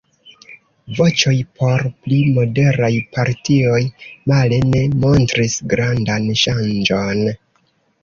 Voĉoj 0.99 1.33
por 1.59 1.83
pli 2.07 2.17
moderaj 2.39 2.91
partioj 3.19 3.79
male 4.35 4.63
ne 4.75 4.85
montris 5.07 5.63
grandan 5.77 6.31
ŝanĝon. 6.47 7.27